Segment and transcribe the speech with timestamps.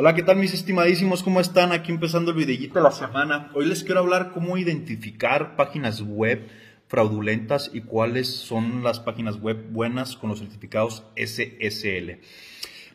[0.00, 1.24] Hola, ¿qué tal mis estimadísimos?
[1.24, 1.72] ¿Cómo están?
[1.72, 3.50] Aquí empezando el videillito de la semana.
[3.52, 6.46] Hoy les quiero hablar cómo identificar páginas web
[6.86, 12.20] fraudulentas y cuáles son las páginas web buenas con los certificados SSL.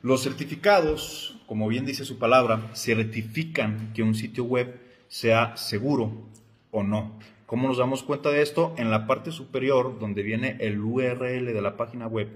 [0.02, 4.80] Los certificados, como bien dice su palabra, certifican que un sitio web
[5.10, 6.30] sea seguro
[6.72, 7.20] o no.
[7.48, 8.76] ¿Cómo nos damos cuenta de esto?
[8.78, 12.30] En la parte superior, donde viene el URL de la página web,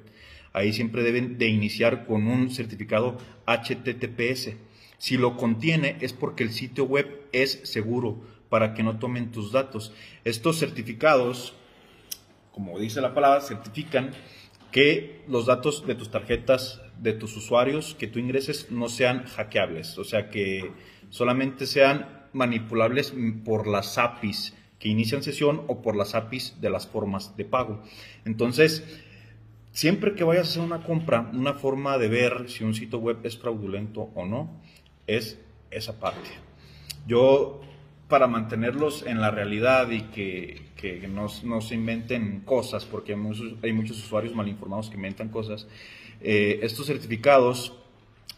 [0.54, 4.54] ahí siempre deben de iniciar con un certificado HTTPS.
[4.98, 9.52] Si lo contiene es porque el sitio web es seguro para que no tomen tus
[9.52, 9.94] datos.
[10.24, 11.54] Estos certificados,
[12.52, 14.12] como dice la palabra, certifican
[14.72, 19.98] que los datos de tus tarjetas, de tus usuarios que tú ingreses no sean hackeables,
[19.98, 20.72] o sea que
[21.10, 23.14] solamente sean manipulables
[23.46, 27.82] por las APIs que inician sesión o por las APIs de las formas de pago.
[28.26, 28.84] Entonces,
[29.78, 33.20] Siempre que vayas a hacer una compra, una forma de ver si un sitio web
[33.22, 34.60] es fraudulento o no
[35.06, 36.32] es esa parte.
[37.06, 37.62] Yo,
[38.08, 43.54] para mantenerlos en la realidad y que, que no, se inventen cosas, porque hay muchos,
[43.62, 45.68] hay muchos usuarios mal informados que inventan cosas,
[46.22, 47.78] eh, estos certificados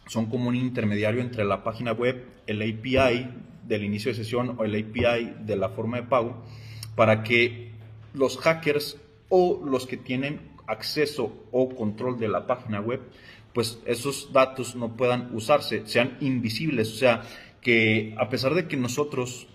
[0.07, 3.29] son como un intermediario entre la página web, el API
[3.65, 6.43] del inicio de sesión o el API de la forma de pago,
[6.97, 7.71] para que
[8.13, 8.97] los hackers
[9.29, 13.01] o los que tienen acceso o control de la página web,
[13.53, 17.23] pues esos datos no puedan usarse, sean invisibles, o sea,
[17.61, 19.47] que a pesar de que nosotros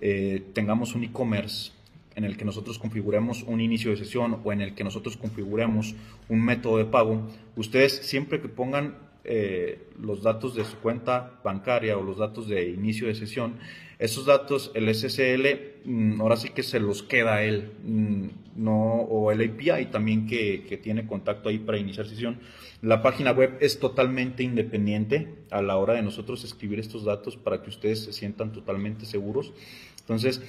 [0.00, 1.72] eh, tengamos un e-commerce
[2.14, 5.94] en el que nosotros configuremos un inicio de sesión o en el que nosotros configuremos
[6.28, 11.96] un método de pago, ustedes siempre que pongan eh, los datos de su cuenta bancaria
[11.98, 13.56] o los datos de inicio de sesión,
[13.98, 19.30] esos datos, el SSL, mm, ahora sí que se los queda él, mm, no, o
[19.30, 22.38] el API también que, que, tiene contacto ahí para iniciar sesión.
[22.80, 27.62] La página web es totalmente independiente a la hora de nosotros escribir estos datos para
[27.62, 29.52] que ustedes se sientan totalmente seguros.
[30.00, 30.40] Entonces,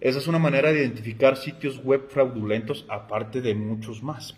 [0.00, 4.36] esa es una manera de identificar sitios web fraudulentos, aparte de muchos más.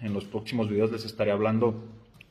[0.00, 1.84] En los próximos videos les estaré hablando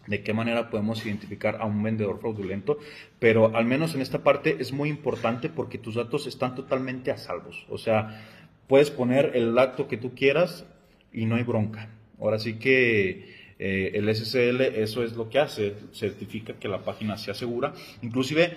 [0.07, 2.77] de qué manera podemos identificar a un vendedor fraudulento,
[3.19, 7.17] pero al menos en esta parte es muy importante porque tus datos están totalmente a
[7.17, 7.65] salvos.
[7.69, 8.21] O sea,
[8.67, 10.65] puedes poner el acto que tú quieras
[11.11, 11.89] y no hay bronca.
[12.19, 17.17] Ahora sí que eh, el SSL eso es lo que hace, certifica que la página
[17.17, 17.73] sea segura.
[18.01, 18.55] Inclusive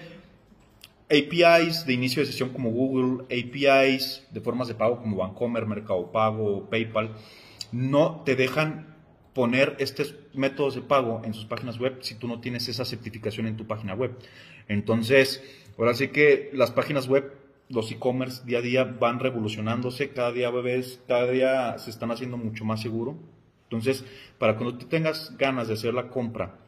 [1.11, 6.13] APIs de inicio de sesión como Google, APIs de formas de pago como Bancomer, Mercado
[6.13, 7.15] Pago, PayPal,
[7.73, 8.98] no te dejan
[9.35, 13.47] poner estos métodos de pago en sus páginas web si tú no tienes esa certificación
[13.47, 14.17] en tu página web.
[14.69, 15.43] Entonces,
[15.79, 17.33] ahora sí que las páginas web,
[17.69, 22.37] los e-commerce día a día van revolucionándose, cada día ves, cada día se están haciendo
[22.37, 23.17] mucho más seguro.
[23.65, 24.05] Entonces,
[24.39, 26.59] para cuando tú tengas ganas de hacer la compra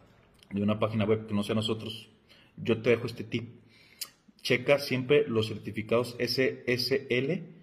[0.50, 2.08] de una página web que no sea nosotros,
[2.56, 3.48] yo te dejo este tip.
[4.42, 7.59] Checa siempre los certificados SSL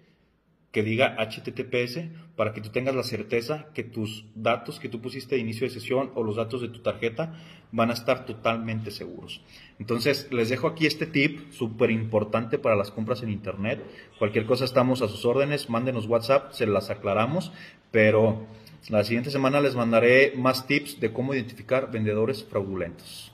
[0.72, 5.34] que diga HTTPS para que tú tengas la certeza que tus datos que tú pusiste
[5.34, 7.34] de inicio de sesión o los datos de tu tarjeta
[7.72, 9.42] van a estar totalmente seguros.
[9.78, 13.82] Entonces, les dejo aquí este tip súper importante para las compras en Internet.
[14.18, 17.52] Cualquier cosa estamos a sus órdenes, mándenos WhatsApp, se las aclaramos,
[17.90, 18.46] pero
[18.88, 23.32] la siguiente semana les mandaré más tips de cómo identificar vendedores fraudulentos.